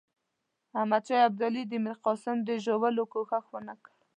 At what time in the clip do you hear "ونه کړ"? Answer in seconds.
3.53-3.91